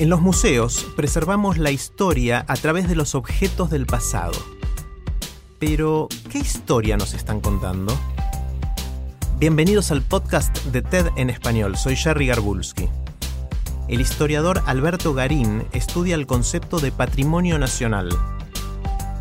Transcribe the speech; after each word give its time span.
En 0.00 0.10
los 0.10 0.20
museos 0.20 0.88
preservamos 0.96 1.56
la 1.56 1.70
historia 1.70 2.44
a 2.48 2.56
través 2.56 2.88
de 2.88 2.96
los 2.96 3.14
objetos 3.14 3.70
del 3.70 3.86
pasado. 3.86 4.32
Pero, 5.60 6.08
¿qué 6.30 6.38
historia 6.38 6.96
nos 6.96 7.14
están 7.14 7.40
contando? 7.40 7.96
Bienvenidos 9.38 9.92
al 9.92 10.02
podcast 10.02 10.64
de 10.64 10.82
TED 10.82 11.06
en 11.14 11.30
español. 11.30 11.76
Soy 11.76 11.94
Jerry 11.94 12.26
Garbulski. 12.26 12.88
El 13.86 14.00
historiador 14.00 14.64
Alberto 14.66 15.14
Garín 15.14 15.62
estudia 15.72 16.16
el 16.16 16.26
concepto 16.26 16.80
de 16.80 16.90
patrimonio 16.90 17.60
nacional. 17.60 18.08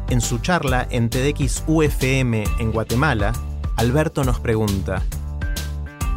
En 0.10 0.21
su 0.21 0.40
charla 0.40 0.88
en 0.90 1.12
TEDx 1.12 1.66
UFM 1.68 2.46
en 2.58 2.71
Guatemala, 2.71 3.32
Alberto 3.76 4.24
nos 4.24 4.40
pregunta, 4.40 5.04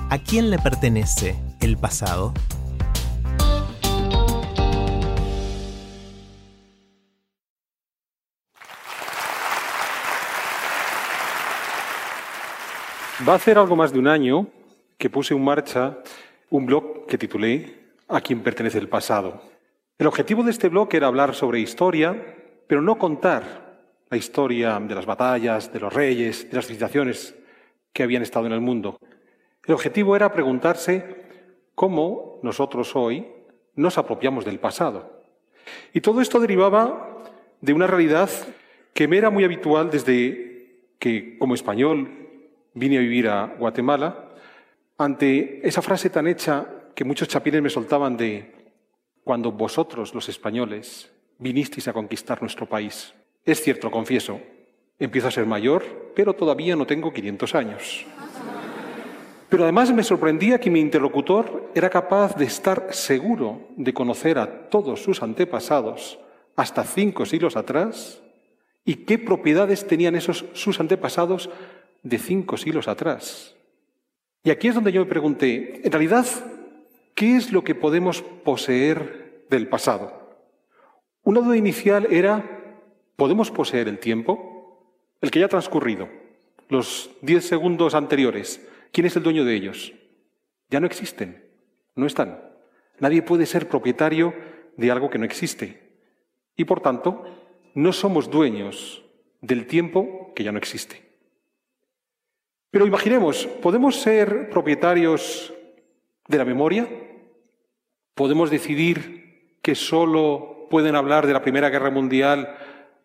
¿a 0.08 0.16
quién 0.16 0.48
le 0.48 0.58
pertenece 0.58 1.38
el 1.60 1.76
pasado? 1.76 2.32
Va 13.26 13.32
a 13.32 13.36
hacer 13.36 13.58
algo 13.58 13.74
más 13.74 13.92
de 13.92 13.98
un 13.98 14.06
año 14.06 14.46
que 14.96 15.10
puse 15.10 15.34
en 15.34 15.42
marcha 15.42 15.98
un 16.48 16.64
blog 16.64 17.06
que 17.06 17.18
titulé 17.18 17.74
A 18.06 18.20
quién 18.20 18.40
pertenece 18.40 18.78
el 18.78 18.88
pasado. 18.88 19.42
El 19.98 20.06
objetivo 20.06 20.44
de 20.44 20.52
este 20.52 20.68
blog 20.68 20.94
era 20.94 21.08
hablar 21.08 21.34
sobre 21.34 21.58
historia, 21.58 22.36
pero 22.68 22.82
no 22.82 22.98
contar 22.98 23.80
la 24.10 24.16
historia 24.16 24.78
de 24.78 24.94
las 24.94 25.06
batallas, 25.06 25.72
de 25.72 25.80
los 25.80 25.92
reyes, 25.92 26.48
de 26.48 26.54
las 26.54 26.66
civilizaciones 26.66 27.34
que 27.92 28.04
habían 28.04 28.22
estado 28.22 28.46
en 28.46 28.52
el 28.52 28.60
mundo. 28.60 28.96
El 29.64 29.74
objetivo 29.74 30.14
era 30.14 30.32
preguntarse 30.32 31.24
cómo 31.74 32.38
nosotros 32.44 32.94
hoy 32.94 33.26
nos 33.74 33.98
apropiamos 33.98 34.44
del 34.44 34.60
pasado. 34.60 35.24
Y 35.92 36.00
todo 36.00 36.20
esto 36.20 36.38
derivaba 36.38 37.24
de 37.60 37.72
una 37.72 37.88
realidad 37.88 38.30
que 38.94 39.08
me 39.08 39.18
era 39.18 39.30
muy 39.30 39.42
habitual 39.42 39.90
desde 39.90 40.92
que, 41.00 41.36
como 41.38 41.54
español, 41.56 42.25
vine 42.76 42.98
a 42.98 43.00
vivir 43.00 43.26
a 43.26 43.46
Guatemala, 43.58 44.36
ante 44.98 45.66
esa 45.66 45.82
frase 45.82 46.10
tan 46.10 46.28
hecha 46.28 46.64
que 46.94 47.04
muchos 47.04 47.28
chapines 47.28 47.62
me 47.62 47.70
soltaban 47.70 48.16
de 48.16 48.52
cuando 49.24 49.50
vosotros, 49.50 50.14
los 50.14 50.28
españoles, 50.28 51.10
vinisteis 51.38 51.88
a 51.88 51.92
conquistar 51.92 52.40
nuestro 52.40 52.68
país. 52.68 53.12
Es 53.44 53.60
cierto, 53.60 53.90
confieso, 53.90 54.40
empiezo 54.98 55.28
a 55.28 55.32
ser 55.32 55.46
mayor, 55.46 56.12
pero 56.14 56.34
todavía 56.34 56.76
no 56.76 56.86
tengo 56.86 57.12
500 57.12 57.54
años. 57.54 58.06
Pero 59.48 59.62
además 59.62 59.92
me 59.92 60.02
sorprendía 60.02 60.60
que 60.60 60.70
mi 60.70 60.80
interlocutor 60.80 61.70
era 61.74 61.88
capaz 61.88 62.36
de 62.36 62.44
estar 62.44 62.88
seguro 62.90 63.68
de 63.76 63.94
conocer 63.94 64.38
a 64.38 64.68
todos 64.68 65.02
sus 65.02 65.22
antepasados 65.22 66.18
hasta 66.56 66.84
cinco 66.84 67.24
siglos 67.26 67.56
atrás 67.56 68.20
y 68.84 68.94
qué 69.06 69.18
propiedades 69.18 69.86
tenían 69.86 70.16
esos 70.16 70.46
sus 70.52 70.80
antepasados 70.80 71.50
de 72.02 72.18
cinco 72.18 72.56
siglos 72.56 72.88
atrás. 72.88 73.56
Y 74.42 74.50
aquí 74.50 74.68
es 74.68 74.74
donde 74.74 74.92
yo 74.92 75.00
me 75.00 75.10
pregunté, 75.10 75.80
en 75.84 75.90
realidad, 75.90 76.26
¿qué 77.14 77.36
es 77.36 77.52
lo 77.52 77.64
que 77.64 77.74
podemos 77.74 78.22
poseer 78.22 79.44
del 79.50 79.68
pasado? 79.68 80.38
Una 81.22 81.40
duda 81.40 81.56
inicial 81.56 82.06
era, 82.12 82.44
¿podemos 83.16 83.50
poseer 83.50 83.88
el 83.88 83.98
tiempo? 83.98 84.86
El 85.20 85.30
que 85.30 85.40
ya 85.40 85.46
ha 85.46 85.48
transcurrido, 85.48 86.08
los 86.68 87.10
diez 87.22 87.44
segundos 87.44 87.94
anteriores. 87.94 88.64
¿Quién 88.92 89.06
es 89.06 89.16
el 89.16 89.24
dueño 89.24 89.44
de 89.44 89.54
ellos? 89.54 89.92
Ya 90.70 90.78
no 90.78 90.86
existen, 90.86 91.44
no 91.96 92.06
están. 92.06 92.40
Nadie 93.00 93.22
puede 93.22 93.46
ser 93.46 93.68
propietario 93.68 94.34
de 94.76 94.90
algo 94.90 95.10
que 95.10 95.18
no 95.18 95.24
existe. 95.24 95.82
Y 96.56 96.64
por 96.64 96.80
tanto, 96.80 97.24
no 97.74 97.92
somos 97.92 98.30
dueños 98.30 99.04
del 99.40 99.66
tiempo 99.66 100.32
que 100.34 100.44
ya 100.44 100.52
no 100.52 100.58
existe. 100.58 101.05
Pero 102.76 102.86
imaginemos, 102.86 103.46
¿podemos 103.62 103.96
ser 103.96 104.50
propietarios 104.50 105.50
de 106.28 106.36
la 106.36 106.44
memoria? 106.44 106.86
¿Podemos 108.14 108.50
decidir 108.50 109.56
que 109.62 109.74
solo 109.74 110.66
pueden 110.68 110.94
hablar 110.94 111.26
de 111.26 111.32
la 111.32 111.40
Primera 111.40 111.70
Guerra 111.70 111.90
Mundial 111.90 112.54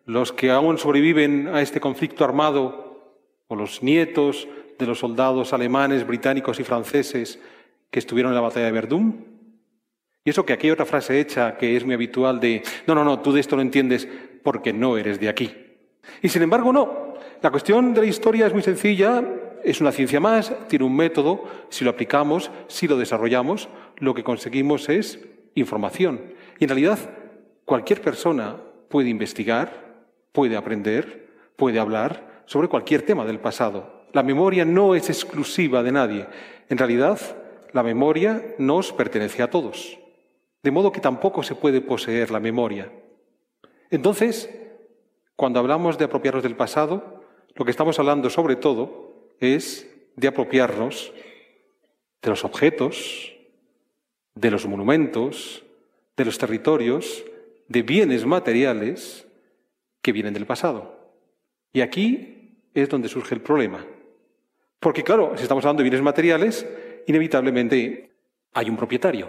los 0.04 0.30
que 0.30 0.50
aún 0.50 0.76
sobreviven 0.76 1.48
a 1.48 1.62
este 1.62 1.80
conflicto 1.80 2.22
armado 2.22 3.16
o 3.48 3.56
los 3.56 3.82
nietos 3.82 4.46
de 4.78 4.86
los 4.86 4.98
soldados 4.98 5.54
alemanes, 5.54 6.06
británicos 6.06 6.60
y 6.60 6.64
franceses 6.64 7.40
que 7.90 7.98
estuvieron 7.98 8.32
en 8.32 8.36
la 8.36 8.42
batalla 8.42 8.66
de 8.66 8.72
Verdún? 8.72 9.24
Y 10.22 10.28
eso 10.28 10.44
que 10.44 10.52
aquí 10.52 10.66
hay 10.66 10.72
otra 10.72 10.84
frase 10.84 11.18
hecha 11.18 11.56
que 11.56 11.78
es 11.78 11.84
muy 11.86 11.94
habitual 11.94 12.40
de, 12.40 12.62
no, 12.86 12.94
no, 12.94 13.04
no, 13.04 13.20
tú 13.20 13.32
de 13.32 13.40
esto 13.40 13.56
no 13.56 13.62
entiendes 13.62 14.06
porque 14.42 14.74
no 14.74 14.98
eres 14.98 15.18
de 15.18 15.30
aquí. 15.30 15.50
Y 16.20 16.28
sin 16.28 16.42
embargo, 16.42 16.74
no. 16.74 17.14
La 17.40 17.50
cuestión 17.50 17.94
de 17.94 18.02
la 18.02 18.06
historia 18.06 18.46
es 18.46 18.52
muy 18.52 18.62
sencilla, 18.62 19.24
es 19.64 19.80
una 19.80 19.92
ciencia 19.92 20.20
más, 20.20 20.52
tiene 20.68 20.84
un 20.84 20.96
método, 20.96 21.44
si 21.68 21.84
lo 21.84 21.90
aplicamos, 21.90 22.50
si 22.68 22.88
lo 22.88 22.96
desarrollamos, 22.96 23.68
lo 23.98 24.14
que 24.14 24.24
conseguimos 24.24 24.88
es 24.88 25.20
información. 25.54 26.20
Y 26.58 26.64
en 26.64 26.68
realidad, 26.68 26.98
cualquier 27.64 28.00
persona 28.00 28.56
puede 28.88 29.08
investigar, 29.08 30.04
puede 30.32 30.56
aprender, 30.56 31.28
puede 31.56 31.78
hablar 31.78 32.42
sobre 32.46 32.68
cualquier 32.68 33.02
tema 33.02 33.24
del 33.24 33.38
pasado. 33.38 34.06
La 34.12 34.22
memoria 34.22 34.64
no 34.64 34.94
es 34.94 35.08
exclusiva 35.08 35.82
de 35.82 35.92
nadie. 35.92 36.26
En 36.68 36.78
realidad, 36.78 37.18
la 37.72 37.82
memoria 37.82 38.54
nos 38.58 38.92
pertenece 38.92 39.42
a 39.42 39.50
todos. 39.50 39.98
De 40.62 40.70
modo 40.70 40.92
que 40.92 41.00
tampoco 41.00 41.42
se 41.42 41.54
puede 41.54 41.80
poseer 41.80 42.30
la 42.30 42.40
memoria. 42.40 42.92
Entonces, 43.90 44.50
cuando 45.36 45.58
hablamos 45.58 45.98
de 45.98 46.04
apropiarnos 46.04 46.42
del 46.42 46.56
pasado, 46.56 47.22
lo 47.54 47.64
que 47.64 47.70
estamos 47.70 47.98
hablando 47.98 48.30
sobre 48.30 48.56
todo 48.56 49.11
es 49.42 49.88
de 50.16 50.28
apropiarnos 50.28 51.12
de 52.22 52.30
los 52.30 52.44
objetos, 52.44 53.36
de 54.34 54.50
los 54.50 54.66
monumentos, 54.66 55.64
de 56.16 56.24
los 56.24 56.38
territorios, 56.38 57.24
de 57.68 57.82
bienes 57.82 58.24
materiales 58.24 59.26
que 60.00 60.12
vienen 60.12 60.34
del 60.34 60.46
pasado. 60.46 61.16
Y 61.72 61.80
aquí 61.80 62.60
es 62.72 62.88
donde 62.88 63.08
surge 63.08 63.34
el 63.34 63.40
problema. 63.40 63.84
Porque 64.78 65.02
claro, 65.02 65.32
si 65.36 65.42
estamos 65.42 65.64
hablando 65.64 65.82
de 65.82 65.90
bienes 65.90 66.02
materiales, 66.02 66.66
inevitablemente 67.06 68.10
hay 68.52 68.70
un 68.70 68.76
propietario. 68.76 69.28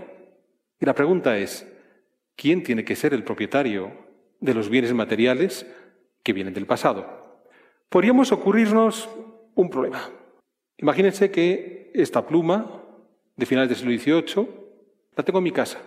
Y 0.80 0.86
la 0.86 0.94
pregunta 0.94 1.38
es, 1.38 1.68
¿quién 2.36 2.62
tiene 2.64 2.86
que 2.86 2.96
ser 2.96 3.14
el 3.14 3.24
propietario 3.24 3.92
de 4.40 4.54
los 4.54 4.70
bienes 4.70 4.94
materiales 4.94 5.66
que 6.22 6.34
vienen 6.34 6.54
del 6.54 6.66
pasado? 6.66 7.42
Podríamos 7.90 8.32
ocurrirnos 8.32 9.10
un 9.56 9.70
problema. 9.70 10.10
Imagínense 10.78 11.32
que 11.32 11.92
esta 11.94 12.26
pluma 12.26 12.84
de 13.36 13.46
finales 13.46 13.70
del 13.70 13.78
siglo 13.78 14.24
XVIII 14.24 14.48
la 15.16 15.24
tengo 15.24 15.40
en 15.40 15.44
mi 15.44 15.52
casa. 15.52 15.80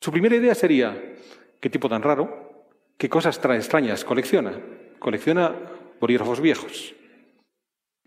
Su 0.00 0.10
primera 0.10 0.36
idea 0.36 0.54
sería, 0.54 1.14
qué 1.60 1.70
tipo 1.70 1.88
tan 1.88 2.02
raro, 2.02 2.66
qué 2.98 3.08
cosas 3.08 3.40
tan 3.40 3.52
extrañas 3.52 4.04
colecciona. 4.04 4.52
Colecciona 4.98 5.54
bolígrafos 6.00 6.40
viejos. 6.40 6.94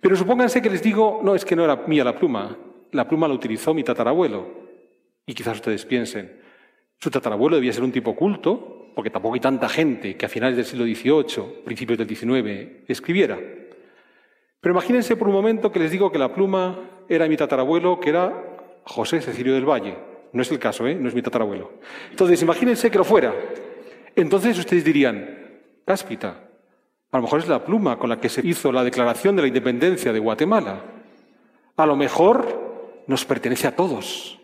Pero 0.01 0.15
supónganse 0.15 0.61
que 0.61 0.69
les 0.69 0.83
digo, 0.83 1.21
no, 1.23 1.33
es 1.33 1.43
que 1.43 1.55
no 1.55 1.63
era 1.63 1.75
mía 1.87 2.03
la 2.03 2.15
pluma, 2.15 2.57
la 2.91 3.07
pluma 3.07 3.27
la 3.27 3.33
utilizó 3.33 3.73
mi 3.73 3.83
tatarabuelo. 3.83 4.67
Y 5.25 5.33
quizás 5.33 5.55
ustedes 5.55 5.85
piensen, 5.85 6.39
su 6.99 7.09
tatarabuelo 7.09 7.55
debía 7.55 7.73
ser 7.73 7.83
un 7.83 7.91
tipo 7.91 8.15
culto, 8.15 8.91
porque 8.95 9.09
tampoco 9.09 9.35
hay 9.35 9.41
tanta 9.41 9.69
gente 9.69 10.15
que 10.15 10.25
a 10.25 10.29
finales 10.29 10.55
del 10.55 10.65
siglo 10.65 10.85
XVIII, 10.85 11.63
principios 11.63 11.99
del 11.99 12.07
XIX, 12.07 12.83
escribiera. 12.87 13.39
Pero 14.61 14.73
imagínense 14.73 15.15
por 15.15 15.27
un 15.27 15.35
momento 15.35 15.71
que 15.71 15.79
les 15.79 15.91
digo 15.91 16.11
que 16.11 16.17
la 16.17 16.33
pluma 16.33 16.79
era 17.07 17.27
mi 17.27 17.37
tatarabuelo, 17.37 17.99
que 17.99 18.09
era 18.09 18.33
José 18.83 19.21
Cecilio 19.21 19.53
del 19.53 19.69
Valle. 19.69 19.97
No 20.33 20.41
es 20.41 20.51
el 20.51 20.59
caso, 20.59 20.85
¿eh? 20.87 20.95
no 20.95 21.07
es 21.07 21.15
mi 21.15 21.21
tatarabuelo. 21.21 21.71
Entonces, 22.09 22.41
imagínense 22.41 22.91
que 22.91 22.97
lo 22.97 23.03
fuera. 23.03 23.33
Entonces 24.15 24.57
ustedes 24.57 24.83
dirían, 24.83 25.61
cáspita, 25.85 26.49
A 27.11 27.17
lo 27.17 27.23
mejor 27.23 27.39
es 27.39 27.47
la 27.47 27.63
pluma 27.63 27.97
con 27.97 28.09
la 28.09 28.19
que 28.19 28.29
se 28.29 28.45
hizo 28.45 28.71
la 28.71 28.83
declaración 28.83 29.35
de 29.35 29.43
la 29.43 29.47
independencia 29.47 30.11
de 30.11 30.19
Guatemala. 30.19 30.81
A 31.77 31.85
lo 31.85 31.95
mejor 31.95 33.03
nos 33.07 33.25
pertenece 33.25 33.67
a 33.67 33.75
todos. 33.75 34.39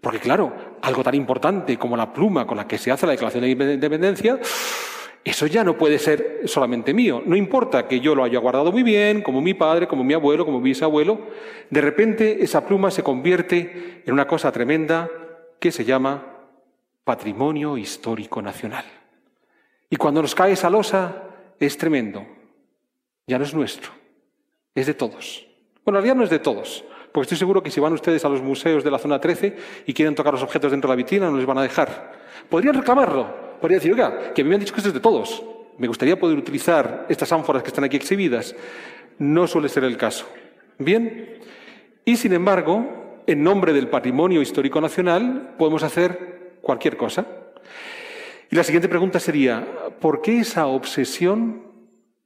Porque 0.00 0.18
claro, 0.18 0.52
algo 0.82 1.02
tan 1.02 1.14
importante 1.14 1.76
como 1.76 1.96
la 1.96 2.12
pluma 2.12 2.46
con 2.46 2.56
la 2.56 2.66
que 2.66 2.78
se 2.78 2.90
hace 2.90 3.06
la 3.06 3.12
declaración 3.12 3.44
de 3.44 3.50
independencia, 3.50 4.38
eso 5.24 5.46
ya 5.46 5.64
no 5.64 5.76
puede 5.76 5.98
ser 5.98 6.42
solamente 6.44 6.94
mío. 6.94 7.22
No 7.24 7.36
importa 7.36 7.86
que 7.86 8.00
yo 8.00 8.14
lo 8.14 8.24
haya 8.24 8.38
guardado 8.38 8.72
muy 8.72 8.82
bien, 8.82 9.22
como 9.22 9.40
mi 9.40 9.54
padre, 9.54 9.86
como 9.86 10.04
mi 10.04 10.14
abuelo, 10.14 10.44
como 10.44 10.58
mi 10.58 10.70
bisabuelo, 10.70 11.20
de 11.70 11.80
repente 11.80 12.42
esa 12.42 12.66
pluma 12.66 12.90
se 12.90 13.02
convierte 13.02 14.02
en 14.06 14.12
una 14.12 14.26
cosa 14.26 14.52
tremenda 14.52 15.10
que 15.60 15.72
se 15.72 15.84
llama 15.84 16.38
patrimonio 17.04 17.76
histórico 17.76 18.40
nacional. 18.40 18.84
Y 19.90 19.96
cuando 19.96 20.22
nos 20.22 20.34
cae 20.34 20.52
esa 20.52 20.70
losa, 20.70 21.24
es 21.58 21.76
tremendo. 21.76 22.26
Ya 23.26 23.38
no 23.38 23.44
es 23.44 23.54
nuestro, 23.54 23.90
es 24.74 24.86
de 24.86 24.94
todos. 24.94 25.46
Bueno, 25.84 25.98
en 25.98 26.04
realidad 26.04 26.16
no 26.16 26.24
es 26.24 26.30
de 26.30 26.38
todos, 26.38 26.84
porque 27.12 27.24
estoy 27.24 27.38
seguro 27.38 27.62
que 27.62 27.70
si 27.70 27.80
van 27.80 27.92
ustedes 27.92 28.24
a 28.24 28.28
los 28.28 28.42
museos 28.42 28.84
de 28.84 28.90
la 28.90 28.98
zona 28.98 29.20
13 29.20 29.56
y 29.86 29.94
quieren 29.94 30.14
tocar 30.14 30.32
los 30.32 30.42
objetos 30.42 30.70
dentro 30.70 30.88
de 30.88 30.92
la 30.92 30.96
vitrina, 30.96 31.30
no 31.30 31.36
les 31.36 31.46
van 31.46 31.58
a 31.58 31.62
dejar. 31.62 32.12
Podrían 32.48 32.74
reclamarlo, 32.74 33.47
podrían 33.60 33.80
decir, 33.80 33.92
oiga, 33.92 34.32
que 34.34 34.44
me 34.44 34.54
han 34.54 34.60
dicho 34.60 34.74
que 34.74 34.80
es 34.80 34.92
de 34.92 35.00
todos. 35.00 35.42
Me 35.78 35.86
gustaría 35.86 36.18
poder 36.18 36.36
utilizar 36.36 37.06
estas 37.08 37.32
ánforas 37.32 37.62
que 37.62 37.68
están 37.68 37.84
aquí 37.84 37.96
exhibidas. 37.96 38.54
No 39.18 39.46
suele 39.46 39.68
ser 39.68 39.84
el 39.84 39.96
caso. 39.96 40.26
Bien, 40.78 41.38
y 42.04 42.16
sin 42.16 42.32
embargo, 42.32 43.22
en 43.26 43.42
nombre 43.42 43.72
del 43.72 43.88
patrimonio 43.88 44.40
histórico 44.40 44.80
nacional, 44.80 45.54
podemos 45.58 45.82
hacer 45.82 46.58
cualquier 46.62 46.96
cosa. 46.96 47.26
Y 48.50 48.56
la 48.56 48.64
siguiente 48.64 48.88
pregunta 48.88 49.20
sería, 49.20 49.66
¿por 50.00 50.22
qué 50.22 50.40
esa 50.40 50.66
obsesión 50.66 51.62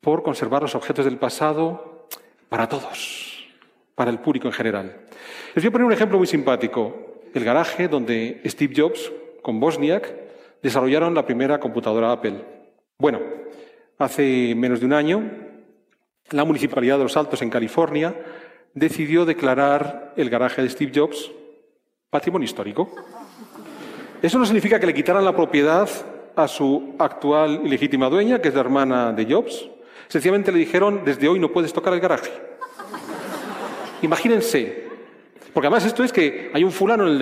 por 0.01 0.23
conservar 0.23 0.63
los 0.63 0.75
objetos 0.75 1.05
del 1.05 1.17
pasado 1.17 2.09
para 2.49 2.69
todos, 2.69 3.49
para 3.95 4.11
el 4.11 4.21
público 4.21 4.47
en 4.47 4.53
general? 4.53 5.01
Les 5.55 5.65
voy 5.65 5.69
a 5.69 5.73
poner 5.73 5.87
un 5.87 5.93
ejemplo 5.93 6.19
muy 6.19 6.27
simpático. 6.27 7.23
El 7.35 7.45
garaje 7.45 7.89
donde 7.89 8.41
Steve 8.47 8.75
Jobs, 8.77 9.11
con 9.43 9.59
Bosniak, 9.59 10.15
desarrollaron 10.63 11.15
la 11.15 11.27
primera 11.27 11.59
computadora 11.59 12.13
Apple. 12.13 12.45
Bueno, 12.99 13.21
hace 13.99 14.55
menos 14.57 14.81
de 14.81 14.87
un 14.87 14.93
año, 14.93 15.31
la 16.31 16.45
Municipalidad 16.45 16.99
de 16.99 17.05
Los 17.05 17.17
Altos, 17.17 17.43
en 17.43 17.51
California, 17.51 18.15
decidió 18.75 19.25
declarar 19.25 20.15
el 20.17 20.31
garaje 20.31 20.63
de 20.63 20.71
Steve 20.71 20.93
Jobs 20.95 21.31
patrimonio 22.09 22.45
histórico. 22.45 22.95
Eso 24.21 24.39
no 24.39 24.45
significa 24.45 24.79
que 24.79 24.87
le 24.87 24.95
quitaran 24.95 25.25
la 25.25 25.35
propiedad 25.35 25.89
a 26.37 26.47
su 26.47 26.95
actual 26.99 27.63
y 27.65 27.69
legítima 27.69 28.09
dueña, 28.09 28.41
que 28.41 28.49
es 28.49 28.55
la 28.55 28.61
hermana 28.61 29.13
de 29.13 29.25
Jobs. 29.25 29.69
Sencillamente 30.09 30.53
le 30.53 30.59
dijeron, 30.59 31.03
desde 31.05 31.29
hoy 31.29 31.39
no 31.39 31.51
puedes 31.51 31.73
tocar 31.73 31.95
el 31.95 32.01
garaje. 32.01 32.31
Imagínense, 34.03 34.89
porque 35.53 35.67
además 35.67 35.85
esto 35.85 36.03
es 36.03 36.13
que 36.13 36.51
hay 36.53 36.65
un 36.65 36.73
fulano 36.73 37.07
en 37.07 37.21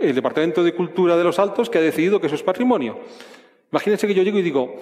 el, 0.00 0.14
Departamento 0.14 0.62
de 0.62 0.74
Cultura 0.74 1.16
de 1.16 1.24
los 1.24 1.38
Altos 1.38 1.68
que 1.68 1.78
ha 1.78 1.82
decidido 1.82 2.20
que 2.20 2.26
eso 2.26 2.36
es 2.36 2.42
patrimonio. 2.42 3.00
Imagínense 3.70 4.06
que 4.06 4.14
yo 4.14 4.22
llego 4.22 4.38
y 4.38 4.42
digo, 4.42 4.76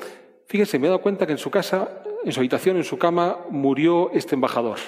fíjense, 0.47 0.79
me 0.79 0.87
he 0.87 0.91
dado 0.91 1.01
cuenta 1.01 1.27
que 1.27 1.33
en 1.33 1.39
su 1.39 1.51
casa, 1.51 2.03
en 2.25 2.33
su 2.33 2.41
habitación, 2.41 2.77
en 2.77 2.85
su 2.85 2.99
cama, 2.99 3.39
murió 3.49 4.11
este 4.13 4.35
embajador. 4.35 4.79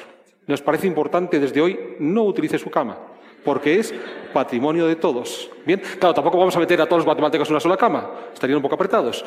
Nos 0.46 0.60
parece 0.60 0.86
importante 0.86 1.38
desde 1.38 1.60
hoy 1.60 1.78
no 2.00 2.24
utilice 2.24 2.58
su 2.58 2.70
cama 2.70 2.98
porque 3.44 3.78
es 3.78 3.94
patrimonio 4.32 4.86
de 4.86 4.96
todos. 4.96 5.50
Bien, 5.66 5.80
claro, 5.98 6.14
tampoco 6.14 6.38
vamos 6.38 6.56
a 6.56 6.60
meter 6.60 6.80
a 6.80 6.86
todos 6.86 7.00
los 7.00 7.06
matemáticos 7.06 7.48
en 7.48 7.54
una 7.54 7.60
sola 7.60 7.76
cama, 7.76 8.10
estarían 8.32 8.56
un 8.56 8.62
poco 8.62 8.74
apretados. 8.74 9.24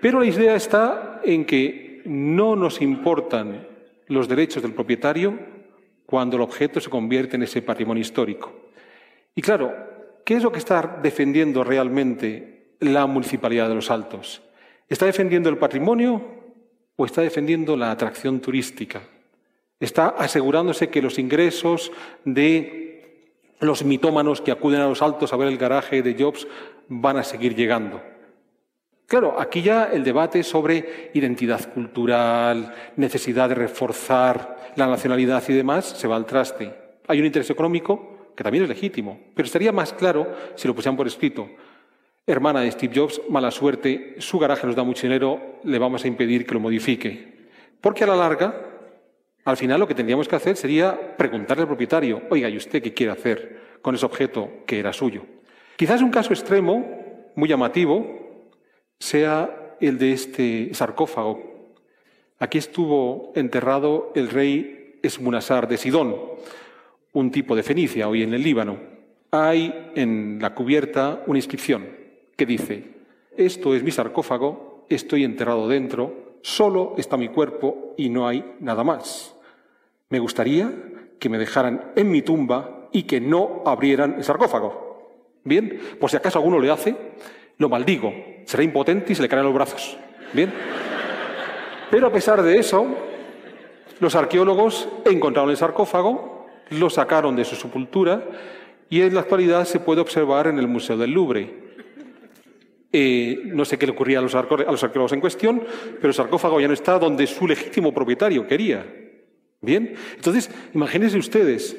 Pero 0.00 0.20
la 0.20 0.26
idea 0.26 0.54
está 0.54 1.20
en 1.24 1.44
que 1.44 2.02
no 2.04 2.56
nos 2.56 2.82
importan 2.82 3.66
los 4.08 4.28
derechos 4.28 4.62
del 4.62 4.74
propietario 4.74 5.53
cuando 6.06 6.36
el 6.36 6.42
objeto 6.42 6.80
se 6.80 6.90
convierte 6.90 7.36
en 7.36 7.42
ese 7.42 7.62
patrimonio 7.62 8.00
histórico. 8.00 8.52
Y 9.34 9.42
claro, 9.42 9.74
¿qué 10.24 10.36
es 10.36 10.42
lo 10.42 10.52
que 10.52 10.58
está 10.58 10.98
defendiendo 11.02 11.64
realmente 11.64 12.76
la 12.80 13.06
Municipalidad 13.06 13.68
de 13.68 13.74
los 13.74 13.90
Altos? 13.90 14.42
¿Está 14.88 15.06
defendiendo 15.06 15.48
el 15.48 15.58
patrimonio 15.58 16.22
o 16.96 17.06
está 17.06 17.22
defendiendo 17.22 17.76
la 17.76 17.90
atracción 17.90 18.40
turística? 18.40 19.02
Está 19.80 20.08
asegurándose 20.08 20.88
que 20.88 21.02
los 21.02 21.18
ingresos 21.18 21.90
de 22.24 22.84
los 23.60 23.84
mitómanos 23.84 24.40
que 24.40 24.52
acuden 24.52 24.80
a 24.80 24.88
los 24.88 25.02
altos 25.02 25.32
a 25.32 25.36
ver 25.36 25.48
el 25.48 25.58
garaje 25.58 26.02
de 26.02 26.14
Jobs 26.18 26.46
van 26.88 27.16
a 27.16 27.24
seguir 27.24 27.54
llegando. 27.54 28.02
Claro, 29.14 29.38
aquí 29.38 29.62
ya 29.62 29.90
el 29.92 30.02
debate 30.02 30.42
sobre 30.42 31.12
identidad 31.14 31.72
cultural, 31.72 32.74
necesidad 32.96 33.48
de 33.48 33.54
reforzar 33.54 34.72
la 34.74 34.88
nacionalidad 34.88 35.40
y 35.46 35.52
demás 35.52 35.84
se 35.84 36.08
va 36.08 36.16
al 36.16 36.26
traste. 36.26 36.74
Hay 37.06 37.20
un 37.20 37.26
interés 37.26 37.48
económico 37.48 38.32
que 38.34 38.42
también 38.42 38.64
es 38.64 38.68
legítimo, 38.68 39.20
pero 39.36 39.46
estaría 39.46 39.70
más 39.70 39.92
claro 39.92 40.26
si 40.56 40.66
lo 40.66 40.74
pusieran 40.74 40.96
por 40.96 41.06
escrito. 41.06 41.48
Hermana 42.26 42.62
de 42.62 42.72
Steve 42.72 42.92
Jobs, 42.92 43.20
mala 43.30 43.52
suerte, 43.52 44.16
su 44.18 44.40
garaje 44.40 44.66
nos 44.66 44.74
da 44.74 44.82
mucho 44.82 45.02
dinero, 45.02 45.60
le 45.62 45.78
vamos 45.78 46.02
a 46.04 46.08
impedir 46.08 46.44
que 46.44 46.54
lo 46.54 46.58
modifique. 46.58 47.46
Porque 47.80 48.02
a 48.02 48.08
la 48.08 48.16
larga 48.16 48.62
al 49.44 49.56
final 49.56 49.78
lo 49.78 49.86
que 49.86 49.94
tendríamos 49.94 50.26
que 50.26 50.34
hacer 50.34 50.56
sería 50.56 51.16
preguntarle 51.16 51.62
al 51.62 51.68
propietario, 51.68 52.22
oiga, 52.30 52.48
¿y 52.48 52.56
usted 52.56 52.82
qué 52.82 52.92
quiere 52.92 53.12
hacer 53.12 53.78
con 53.80 53.94
ese 53.94 54.06
objeto 54.06 54.50
que 54.66 54.80
era 54.80 54.92
suyo? 54.92 55.22
Quizás 55.76 56.02
un 56.02 56.10
caso 56.10 56.32
extremo, 56.32 57.30
muy 57.36 57.48
llamativo, 57.48 58.23
sea 58.98 59.76
el 59.80 59.98
de 59.98 60.12
este 60.12 60.74
sarcófago. 60.74 61.72
Aquí 62.38 62.58
estuvo 62.58 63.32
enterrado 63.34 64.12
el 64.14 64.28
rey 64.30 64.98
Esmunasar 65.02 65.68
de 65.68 65.76
Sidón, 65.76 66.16
un 67.12 67.30
tipo 67.30 67.54
de 67.54 67.62
Fenicia, 67.62 68.08
hoy 68.08 68.22
en 68.22 68.34
el 68.34 68.42
Líbano. 68.42 68.78
Hay 69.30 69.92
en 69.94 70.38
la 70.40 70.54
cubierta 70.54 71.22
una 71.26 71.38
inscripción 71.38 71.86
que 72.36 72.46
dice, 72.46 72.84
esto 73.36 73.74
es 73.74 73.82
mi 73.82 73.90
sarcófago, 73.90 74.86
estoy 74.88 75.24
enterrado 75.24 75.68
dentro, 75.68 76.38
solo 76.42 76.94
está 76.98 77.16
mi 77.16 77.28
cuerpo 77.28 77.94
y 77.96 78.08
no 78.08 78.26
hay 78.28 78.44
nada 78.60 78.84
más. 78.84 79.34
Me 80.08 80.18
gustaría 80.18 80.72
que 81.18 81.28
me 81.28 81.38
dejaran 81.38 81.92
en 81.96 82.10
mi 82.10 82.22
tumba 82.22 82.88
y 82.92 83.04
que 83.04 83.20
no 83.20 83.62
abrieran 83.66 84.14
el 84.18 84.24
sarcófago. 84.24 85.40
Bien, 85.44 85.80
por 86.00 86.10
si 86.10 86.16
acaso 86.16 86.38
alguno 86.38 86.58
le 86.58 86.70
hace, 86.70 86.96
lo 87.58 87.68
maldigo, 87.68 88.12
será 88.44 88.62
impotente 88.62 89.12
y 89.12 89.16
se 89.16 89.22
le 89.22 89.28
caen 89.28 89.44
los 89.44 89.54
brazos. 89.54 89.96
Bien. 90.32 90.52
Pero 91.90 92.06
a 92.06 92.12
pesar 92.12 92.42
de 92.42 92.58
eso, 92.58 92.86
los 94.00 94.14
arqueólogos 94.14 94.88
encontraron 95.04 95.50
el 95.50 95.56
sarcófago, 95.56 96.46
lo 96.70 96.90
sacaron 96.90 97.36
de 97.36 97.44
su 97.44 97.54
sepultura 97.54 98.24
y 98.90 99.02
en 99.02 99.14
la 99.14 99.20
actualidad 99.20 99.64
se 99.64 99.80
puede 99.80 100.00
observar 100.00 100.46
en 100.46 100.58
el 100.58 100.68
Museo 100.68 100.96
del 100.96 101.12
Louvre. 101.12 101.64
Eh, 102.92 103.42
no 103.46 103.64
sé 103.64 103.76
qué 103.76 103.86
le 103.86 103.92
ocurría 103.92 104.20
a 104.20 104.22
los, 104.22 104.34
arqueólogos 104.34 105.12
en 105.12 105.20
cuestión, 105.20 105.62
pero 105.96 106.08
el 106.08 106.14
sarcófago 106.14 106.60
ya 106.60 106.68
no 106.68 106.74
está 106.74 106.98
donde 106.98 107.26
su 107.26 107.46
legítimo 107.46 107.92
propietario 107.92 108.46
quería. 108.46 108.86
Bien, 109.60 109.94
entonces 110.14 110.50
imagínense 110.74 111.18
ustedes 111.18 111.76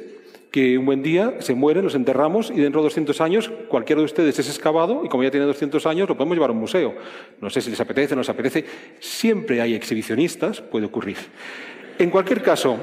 que 0.56 0.78
un 0.78 0.86
buen 0.86 1.04
día 1.04 1.34
se 1.40 1.54
mueren, 1.54 1.84
los 1.84 1.96
enterramos 1.96 2.50
y 2.50 2.62
dentro 2.62 2.80
de 2.80 2.86
200 2.86 3.20
años 3.20 3.52
cualquiera 3.68 4.00
de 4.00 4.06
ustedes 4.06 4.40
es 4.40 4.48
excavado 4.48 5.02
y 5.04 5.10
como 5.10 5.22
ya 5.22 5.30
tiene 5.30 5.46
200 5.48 5.86
años 5.86 6.08
lo 6.08 6.16
podemos 6.16 6.38
llevar 6.38 6.50
a 6.50 6.54
un 6.54 6.60
museo. 6.60 6.96
No 7.42 7.50
sé 7.50 7.60
si 7.60 7.72
les 7.72 7.82
apetece 7.82 8.16
no 8.16 8.22
les 8.22 8.30
apetece. 8.30 8.64
Siempre 9.02 9.60
hay 9.60 9.74
exhibicionistas, 9.74 10.62
puede 10.62 10.86
ocurrir. 10.86 11.18
En 12.00 12.10
cualquier 12.10 12.42
caso, 12.42 12.78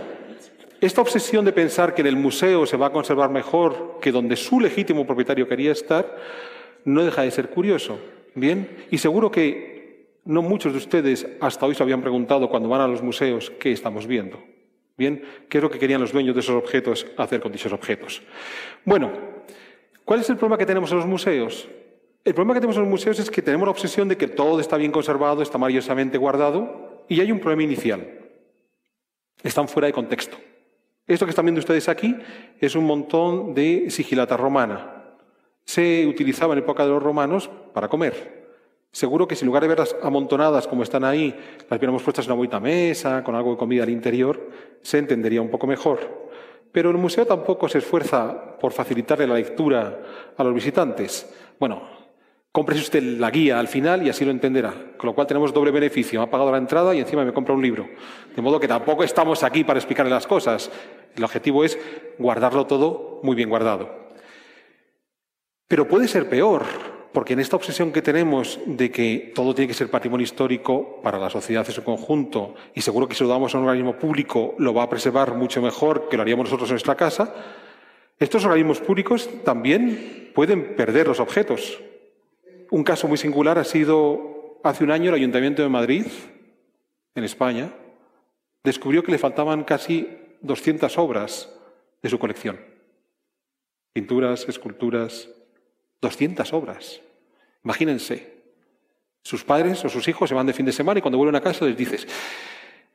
esta 0.82 1.00
obsesión 1.00 1.46
de 1.46 1.54
pensar 1.54 1.94
que 1.94 2.02
en 2.02 2.08
el 2.08 2.16
museo 2.16 2.66
se 2.66 2.76
va 2.76 2.88
a 2.88 2.92
conservar 2.92 3.30
mejor 3.30 4.00
que 4.02 4.12
donde 4.12 4.36
su 4.36 4.60
legítimo 4.60 5.06
propietario 5.06 5.48
quería 5.48 5.72
estar, 5.72 6.14
no 6.84 7.02
deja 7.02 7.22
de 7.22 7.30
ser 7.30 7.48
curioso. 7.48 7.98
Bien, 8.34 8.68
y 8.90 8.98
seguro 8.98 9.30
que 9.30 10.18
no 10.26 10.42
muchos 10.42 10.72
de 10.72 10.78
ustedes 10.78 11.26
hasta 11.40 11.64
hoy 11.64 11.74
se 11.74 11.82
habían 11.82 12.02
preguntado 12.02 12.50
cuando 12.50 12.68
van 12.68 12.82
a 12.82 12.86
los 12.86 13.02
museos 13.02 13.50
qué 13.58 13.72
estamos 13.72 14.06
viendo. 14.06 14.51
Bien, 14.96 15.22
¿qué 15.48 15.58
es 15.58 15.62
lo 15.62 15.70
que 15.70 15.78
querían 15.78 16.00
los 16.00 16.12
dueños 16.12 16.34
de 16.34 16.40
esos 16.40 16.54
objetos 16.54 17.06
hacer 17.16 17.40
con 17.40 17.52
dichos 17.52 17.72
objetos? 17.72 18.22
Bueno, 18.84 19.10
¿cuál 20.04 20.20
es 20.20 20.30
el 20.30 20.36
problema 20.36 20.58
que 20.58 20.66
tenemos 20.66 20.90
en 20.92 20.98
los 20.98 21.06
museos? 21.06 21.68
El 22.24 22.34
problema 22.34 22.54
que 22.54 22.60
tenemos 22.60 22.76
en 22.76 22.82
los 22.82 22.90
museos 22.90 23.18
es 23.18 23.30
que 23.30 23.42
tenemos 23.42 23.66
la 23.66 23.72
obsesión 23.72 24.08
de 24.08 24.16
que 24.16 24.28
todo 24.28 24.60
está 24.60 24.76
bien 24.76 24.92
conservado, 24.92 25.42
está 25.42 25.58
maravillosamente 25.58 26.18
guardado, 26.18 27.04
y 27.08 27.20
hay 27.20 27.32
un 27.32 27.40
problema 27.40 27.64
inicial. 27.64 28.06
Están 29.42 29.66
fuera 29.66 29.86
de 29.86 29.92
contexto. 29.92 30.36
Esto 31.06 31.26
que 31.26 31.30
están 31.30 31.46
viendo 31.46 31.58
ustedes 31.58 31.88
aquí 31.88 32.16
es 32.60 32.76
un 32.76 32.84
montón 32.84 33.54
de 33.54 33.90
sigilata 33.90 34.36
romana. 34.36 35.16
Se 35.64 36.06
utilizaba 36.06 36.52
en 36.52 36.60
época 36.60 36.84
de 36.84 36.90
los 36.90 37.02
romanos 37.02 37.50
para 37.72 37.88
comer. 37.88 38.41
Seguro 38.92 39.26
que 39.26 39.34
si 39.34 39.42
en 39.42 39.46
lugar 39.46 39.62
de 39.62 39.68
verlas 39.68 39.96
amontonadas 40.02 40.68
como 40.68 40.82
están 40.82 41.02
ahí, 41.02 41.34
las 41.68 41.78
hubiéramos 41.78 42.02
puestas 42.02 42.26
en 42.26 42.32
una 42.32 42.36
bonita 42.36 42.60
mesa, 42.60 43.24
con 43.24 43.34
algo 43.34 43.52
de 43.52 43.56
comida 43.56 43.82
al 43.84 43.88
interior, 43.88 44.50
se 44.82 44.98
entendería 44.98 45.40
un 45.40 45.50
poco 45.50 45.66
mejor. 45.66 46.30
Pero 46.70 46.90
el 46.90 46.98
museo 46.98 47.26
tampoco 47.26 47.68
se 47.68 47.78
esfuerza 47.78 48.58
por 48.58 48.72
facilitarle 48.72 49.26
la 49.26 49.34
lectura 49.34 50.02
a 50.36 50.44
los 50.44 50.54
visitantes. 50.54 51.34
Bueno, 51.58 52.02
Cómprese 52.52 52.82
usted 52.82 53.02
la 53.02 53.30
guía 53.30 53.58
al 53.58 53.66
final 53.66 54.06
y 54.06 54.10
así 54.10 54.26
lo 54.26 54.30
entenderá. 54.30 54.74
Con 54.98 55.06
lo 55.06 55.14
cual 55.14 55.26
tenemos 55.26 55.54
doble 55.54 55.70
beneficio. 55.70 56.20
Ha 56.20 56.28
pagado 56.28 56.52
la 56.52 56.58
entrada 56.58 56.94
y 56.94 57.00
encima 57.00 57.24
me 57.24 57.32
compra 57.32 57.54
un 57.54 57.62
libro. 57.62 57.88
De 58.36 58.42
modo 58.42 58.60
que 58.60 58.68
tampoco 58.68 59.04
estamos 59.04 59.42
aquí 59.42 59.64
para 59.64 59.78
explicarle 59.78 60.12
las 60.12 60.26
cosas. 60.26 60.70
El 61.16 61.24
objetivo 61.24 61.64
es 61.64 61.78
guardarlo 62.18 62.66
todo 62.66 63.20
muy 63.22 63.34
bien 63.34 63.48
guardado. 63.48 63.88
Pero 65.66 65.88
puede 65.88 66.06
ser 66.06 66.28
peor, 66.28 66.64
porque 67.12 67.34
en 67.34 67.40
esta 67.40 67.56
obsesión 67.56 67.92
que 67.92 68.02
tenemos 68.02 68.58
de 68.66 68.90
que 68.90 69.32
todo 69.34 69.54
tiene 69.54 69.68
que 69.68 69.74
ser 69.74 69.90
patrimonio 69.90 70.24
histórico 70.24 71.00
para 71.02 71.18
la 71.18 71.30
sociedad 71.30 71.64
en 71.66 71.74
su 71.74 71.84
conjunto, 71.84 72.54
y 72.74 72.80
seguro 72.80 73.06
que 73.06 73.14
si 73.14 73.24
lo 73.24 73.30
damos 73.30 73.54
a 73.54 73.58
un 73.58 73.64
organismo 73.64 73.98
público 73.98 74.54
lo 74.58 74.72
va 74.72 74.84
a 74.84 74.90
preservar 74.90 75.34
mucho 75.34 75.60
mejor 75.60 76.08
que 76.08 76.16
lo 76.16 76.22
haríamos 76.22 76.44
nosotros 76.44 76.70
en 76.70 76.74
nuestra 76.74 76.94
casa, 76.94 77.34
estos 78.18 78.44
organismos 78.44 78.80
públicos 78.80 79.28
también 79.44 80.30
pueden 80.34 80.76
perder 80.76 81.08
los 81.08 81.20
objetos. 81.20 81.80
Un 82.70 82.84
caso 82.84 83.08
muy 83.08 83.18
singular 83.18 83.58
ha 83.58 83.64
sido 83.64 84.60
hace 84.64 84.84
un 84.84 84.90
año 84.90 85.10
el 85.10 85.16
Ayuntamiento 85.16 85.62
de 85.62 85.68
Madrid, 85.68 86.06
en 87.14 87.24
España, 87.24 87.72
descubrió 88.64 89.02
que 89.02 89.12
le 89.12 89.18
faltaban 89.18 89.64
casi 89.64 90.08
200 90.40 90.96
obras 90.98 91.52
de 92.00 92.08
su 92.08 92.18
colección. 92.18 92.58
Pinturas, 93.92 94.48
esculturas, 94.48 95.28
200 96.02 96.52
obras. 96.52 97.00
Imagínense. 97.64 98.42
Sus 99.22 99.44
padres 99.44 99.84
o 99.84 99.88
sus 99.88 100.06
hijos 100.08 100.28
se 100.28 100.34
van 100.34 100.46
de 100.46 100.52
fin 100.52 100.66
de 100.66 100.72
semana 100.72 100.98
y 100.98 101.00
cuando 101.02 101.16
vuelven 101.16 101.36
a 101.36 101.40
casa 101.40 101.64
les 101.64 101.76
dices, 101.76 102.08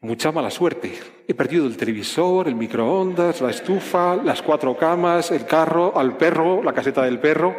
mucha 0.01 0.31
mala 0.31 0.51
suerte. 0.51 0.93
He 1.25 1.33
perdido 1.33 1.65
el 1.65 1.77
televisor, 1.77 2.49
el 2.49 2.55
microondas, 2.55 3.39
la 3.39 3.49
estufa, 3.49 4.17
las 4.17 4.41
cuatro 4.41 4.75
camas, 4.75 5.31
el 5.31 5.45
carro, 5.45 5.97
al 5.97 6.17
perro, 6.17 6.61
la 6.61 6.73
caseta 6.73 7.03
del 7.03 7.19
perro. 7.19 7.55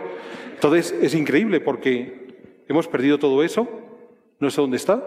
Entonces 0.53 0.95
es 1.01 1.15
increíble 1.15 1.61
porque 1.61 2.63
hemos 2.69 2.87
perdido 2.87 3.19
todo 3.19 3.43
eso, 3.43 3.67
no 4.39 4.51
sé 4.51 4.61
dónde 4.61 4.77
está. 4.77 5.03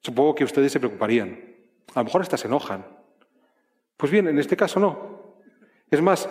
Supongo 0.00 0.34
que 0.34 0.44
ustedes 0.44 0.72
se 0.72 0.80
preocuparían. 0.80 1.38
A 1.94 2.00
lo 2.00 2.04
mejor 2.04 2.22
hasta 2.22 2.38
se 2.38 2.48
enojan. 2.48 2.86
Pues 3.98 4.10
bien, 4.10 4.26
en 4.28 4.38
este 4.38 4.56
caso 4.56 4.80
no. 4.80 5.36
Es 5.90 6.00
más, 6.00 6.26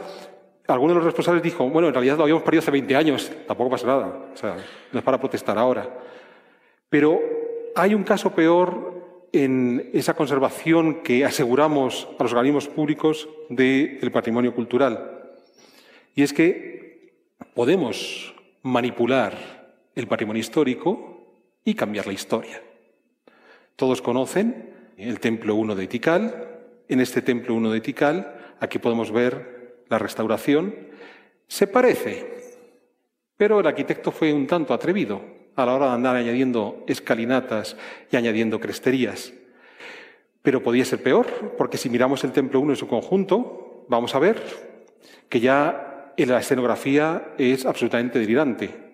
alguno 0.72 0.94
de 0.94 0.96
los 0.96 1.06
responsables 1.06 1.44
dijo, 1.44 1.70
bueno, 1.70 1.88
en 1.88 1.94
realidad 1.94 2.18
lo 2.18 2.24
habíamos 2.24 2.44
perdido 2.44 2.62
hace 2.62 2.72
20 2.72 2.96
años, 2.96 3.32
tampoco 3.48 3.72
pasa 3.72 3.88
nada, 3.88 4.30
o 4.34 4.38
sea, 4.38 4.56
no 4.92 5.00
es 5.00 5.06
para 5.06 5.20
protestar 5.20 5.58
ahora. 5.58 5.90
Pero 6.90 7.20
hay 7.76 7.94
un 7.94 8.04
caso 8.04 8.34
peor 8.34 9.28
en 9.32 9.90
esa 9.94 10.14
conservación 10.14 11.02
que 11.04 11.24
aseguramos 11.24 12.08
a 12.20 12.24
los 12.24 12.34
organismos 12.34 12.68
públicos 12.68 13.30
del 13.50 14.12
patrimonio 14.12 14.54
cultural. 14.54 15.22
Y 16.16 16.24
es 16.24 16.34
que 16.34 17.14
podemos 17.54 18.36
manipular 18.64 19.38
el 19.96 20.08
patrimonio 20.08 20.42
histórico 20.42 21.36
y 21.64 21.74
cambiar 21.74 22.08
la 22.08 22.14
historia. 22.14 22.62
Todos 23.76 24.02
conocen 24.02 24.70
el 24.98 25.20
Templo 25.20 25.56
1 25.56 25.76
de 25.76 25.88
Tikal. 25.88 26.48
En 26.88 27.00
este 27.00 27.22
Templo 27.22 27.56
1 27.56 27.72
de 27.72 27.82
Tikal, 27.82 28.56
aquí 28.60 28.80
podemos 28.80 29.12
ver 29.12 29.61
la 29.92 30.00
restauración, 30.00 30.74
se 31.48 31.68
parece, 31.68 32.26
pero 33.36 33.60
el 33.60 33.68
arquitecto 33.68 34.12
fue 34.12 34.32
un 34.32 34.48
tanto 34.48 34.74
atrevido 34.74 35.22
a 35.56 35.66
la 35.66 35.74
hora 35.74 35.88
de 35.88 35.92
andar 35.92 36.16
añadiendo 36.16 36.86
escalinatas 36.88 37.76
y 38.10 38.16
añadiendo 38.16 38.62
cresterías. 38.62 39.34
Pero 40.42 40.64
podía 40.64 40.86
ser 40.86 41.04
peor, 41.04 41.28
porque 41.58 41.78
si 41.78 41.90
miramos 41.90 42.24
el 42.24 42.32
templo 42.32 42.62
1 42.62 42.72
en 42.72 42.78
su 42.78 42.88
conjunto, 42.88 43.86
vamos 43.90 44.16
a 44.16 44.20
ver 44.20 44.42
que 45.28 45.42
ya 45.42 46.14
la 46.18 46.40
escenografía 46.40 47.34
es 47.38 47.66
absolutamente 47.66 48.18
delirante. 48.18 48.91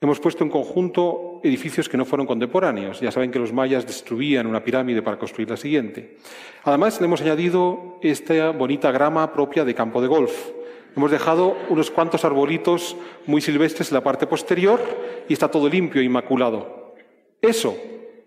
Hemos 0.00 0.20
puesto 0.20 0.44
en 0.44 0.50
conjunto 0.50 1.40
edificios 1.42 1.88
que 1.88 1.96
no 1.96 2.04
fueron 2.04 2.24
contemporáneos. 2.24 3.00
Ya 3.00 3.10
saben 3.10 3.32
que 3.32 3.40
los 3.40 3.52
mayas 3.52 3.84
destruían 3.84 4.46
una 4.46 4.62
pirámide 4.62 5.02
para 5.02 5.18
construir 5.18 5.50
la 5.50 5.56
siguiente. 5.56 6.18
Además, 6.62 7.00
le 7.00 7.06
hemos 7.06 7.20
añadido 7.20 7.98
esta 8.00 8.50
bonita 8.50 8.92
grama 8.92 9.32
propia 9.32 9.64
de 9.64 9.74
campo 9.74 10.00
de 10.00 10.06
golf. 10.06 10.50
Hemos 10.94 11.10
dejado 11.10 11.56
unos 11.68 11.90
cuantos 11.90 12.24
arbolitos 12.24 12.96
muy 13.26 13.40
silvestres 13.40 13.90
en 13.90 13.96
la 13.96 14.04
parte 14.04 14.28
posterior 14.28 14.80
y 15.28 15.32
está 15.32 15.50
todo 15.50 15.68
limpio 15.68 16.00
e 16.00 16.04
inmaculado. 16.04 16.94
Eso 17.42 17.76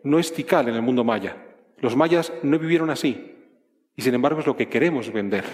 no 0.04 0.20
es 0.20 0.34
tical 0.34 0.68
en 0.68 0.75
el 0.75 0.82
mundo 0.82 1.06
maya. 1.06 1.38
Los 1.78 1.96
mayas 1.96 2.34
no 2.44 2.60
vivieron 2.60 2.90
así. 2.90 3.34
Y 3.96 4.01
sin 4.01 4.13
embargo 4.13 4.42
es 4.42 4.46
lo 4.46 4.58
que 4.58 4.68
queremos 4.68 5.12
vender. 5.12 5.46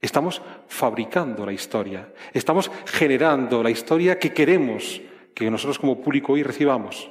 Estamos 0.00 0.42
fabricando 0.66 1.46
la 1.46 1.52
historia. 1.52 2.12
Estamos 2.32 2.72
generando 2.86 3.62
la 3.62 3.70
historia 3.70 4.18
que 4.18 4.32
queremos 4.32 5.00
que 5.34 5.50
nosotros 5.50 5.78
como 5.78 6.00
público 6.00 6.32
hoy 6.32 6.42
recibamos. 6.42 7.10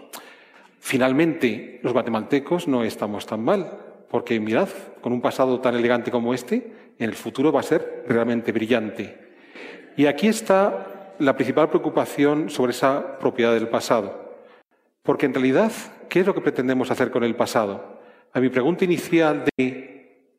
Finalmente, 0.80 1.80
los 1.84 1.94
guatemaltecos 1.94 2.68
no 2.68 2.84
estamos 2.84 3.26
tan 3.26 3.44
mal, 3.44 3.80
porque 4.10 4.40
mirad, 4.40 4.70
con 5.02 5.14
un 5.14 5.22
pasado 5.22 5.60
tan 5.60 5.76
elegante 5.76 6.12
como 6.12 6.34
este, 6.34 6.72
en 7.00 7.10
el 7.10 7.16
futuro 7.16 7.52
va 7.52 7.62
a 7.62 7.64
ser 7.64 8.06
realmente 8.08 8.52
brillante. 8.52 9.18
Y 9.98 10.06
aquí 10.06 10.28
está 10.28 11.16
la 11.20 11.36
principal 11.36 11.70
preocupación 11.70 12.50
sobre 12.50 12.72
esa 12.72 13.18
propiedad 13.20 13.54
del 13.54 13.70
pasado. 13.70 14.38
Porque 15.02 15.26
en 15.26 15.34
realidad, 15.34 15.72
¿qué 16.10 16.22
es 16.22 16.26
lo 16.26 16.34
que 16.34 16.42
pretendemos 16.42 16.92
hacer 16.92 17.12
con 17.12 17.24
el 17.24 17.36
pasado? 17.36 18.02
A 18.32 18.40
mi 18.40 18.50
pregunta 18.50 18.86
inicial 18.86 19.46
de 19.58 20.30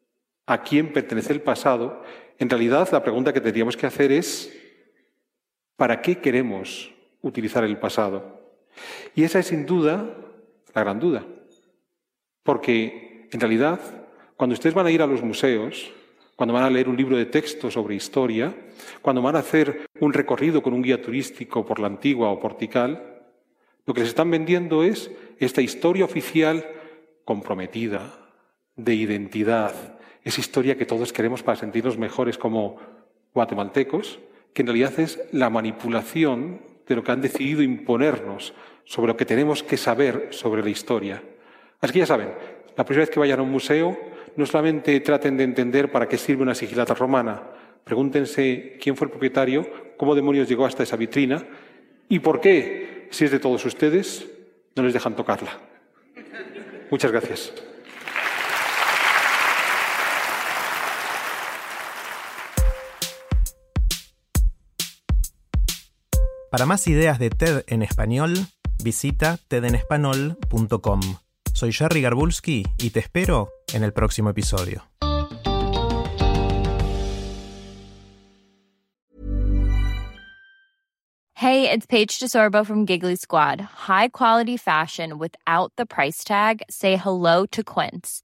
¿a 0.46 0.62
quién 0.62 0.92
pertenece 0.92 1.32
el 1.32 1.42
pasado? 1.42 2.02
En 2.38 2.50
realidad, 2.50 2.88
la 2.90 3.02
pregunta 3.02 3.32
que 3.32 3.40
tendríamos 3.40 3.76
que 3.76 3.86
hacer 3.86 4.10
es 4.12 4.52
¿para 5.76 6.00
qué 6.00 6.18
queremos 6.18 6.93
utilizar 7.24 7.64
el 7.64 7.78
pasado. 7.78 8.40
Y 9.14 9.24
esa 9.24 9.40
es 9.40 9.46
sin 9.46 9.66
duda 9.66 10.16
la 10.74 10.84
gran 10.84 11.00
duda. 11.00 11.24
Porque 12.42 13.28
en 13.32 13.40
realidad, 13.40 13.80
cuando 14.36 14.54
ustedes 14.54 14.74
van 14.74 14.86
a 14.86 14.90
ir 14.90 15.02
a 15.02 15.06
los 15.06 15.22
museos, 15.22 15.90
cuando 16.36 16.52
van 16.52 16.64
a 16.64 16.70
leer 16.70 16.88
un 16.88 16.96
libro 16.96 17.16
de 17.16 17.26
texto 17.26 17.70
sobre 17.70 17.94
historia, 17.94 18.54
cuando 19.00 19.22
van 19.22 19.36
a 19.36 19.40
hacer 19.40 19.86
un 20.00 20.12
recorrido 20.12 20.62
con 20.62 20.74
un 20.74 20.82
guía 20.82 21.00
turístico 21.00 21.64
por 21.64 21.80
la 21.80 21.86
antigua 21.86 22.28
o 22.28 22.40
portical, 22.40 23.22
lo 23.86 23.94
que 23.94 24.00
les 24.00 24.10
están 24.10 24.30
vendiendo 24.30 24.82
es 24.82 25.10
esta 25.38 25.62
historia 25.62 26.04
oficial 26.04 26.64
comprometida, 27.24 28.12
de 28.76 28.94
identidad, 28.94 29.98
esa 30.24 30.40
historia 30.40 30.76
que 30.76 30.86
todos 30.86 31.12
queremos 31.12 31.42
para 31.42 31.56
sentirnos 31.56 31.96
mejores 31.96 32.36
como 32.36 32.78
guatemaltecos, 33.32 34.18
que 34.52 34.62
en 34.62 34.66
realidad 34.66 34.98
es 34.98 35.20
la 35.32 35.50
manipulación 35.50 36.73
de 36.86 36.96
lo 36.96 37.02
que 37.02 37.12
han 37.12 37.20
decidido 37.20 37.62
imponernos 37.62 38.54
sobre 38.84 39.12
lo 39.12 39.16
que 39.16 39.24
tenemos 39.24 39.62
que 39.62 39.76
saber 39.76 40.28
sobre 40.30 40.62
la 40.62 40.70
historia. 40.70 41.22
Así 41.80 41.92
que 41.92 42.00
ya 42.00 42.06
saben, 42.06 42.28
la 42.76 42.84
próxima 42.84 43.00
vez 43.00 43.10
que 43.10 43.20
vayan 43.20 43.40
a 43.40 43.42
un 43.42 43.50
museo, 43.50 43.98
no 44.36 44.46
solamente 44.46 44.98
traten 45.00 45.36
de 45.36 45.44
entender 45.44 45.90
para 45.90 46.08
qué 46.08 46.18
sirve 46.18 46.42
una 46.42 46.54
sigilata 46.54 46.94
romana, 46.94 47.42
pregúntense 47.84 48.76
quién 48.80 48.96
fue 48.96 49.06
el 49.06 49.10
propietario, 49.10 49.66
cómo 49.96 50.14
demonios 50.14 50.48
llegó 50.48 50.66
hasta 50.66 50.82
esa 50.82 50.96
vitrina 50.96 51.44
y 52.08 52.18
por 52.18 52.40
qué, 52.40 53.08
si 53.10 53.24
es 53.24 53.30
de 53.30 53.38
todos 53.38 53.64
ustedes, 53.64 54.28
no 54.74 54.82
les 54.82 54.92
dejan 54.92 55.16
tocarla. 55.16 55.58
Muchas 56.90 57.12
gracias. 57.12 57.73
Para 66.54 66.66
más 66.66 66.86
ideas 66.86 67.18
de 67.18 67.30
TED 67.30 67.64
en 67.66 67.82
español, 67.82 68.32
visita 68.80 69.38
tedenespanol.com. 69.48 71.00
Soy 71.52 71.72
Jerry 71.72 72.00
Garbulski 72.00 72.62
y 72.78 72.90
te 72.90 73.00
espero 73.00 73.50
en 73.72 73.82
el 73.82 73.92
próximo 73.92 74.30
episodio. 74.30 74.84
Hey, 81.34 81.68
it's 81.68 81.86
Paige 81.86 82.20
DeSorbo 82.20 82.64
from 82.64 82.86
Giggly 82.86 83.16
Squad. 83.16 83.60
High 83.88 84.10
quality 84.10 84.56
fashion 84.56 85.18
without 85.18 85.72
the 85.76 85.84
price 85.84 86.22
tag. 86.22 86.62
Say 86.70 86.96
hello 86.96 87.46
to 87.46 87.64
Quince. 87.64 88.23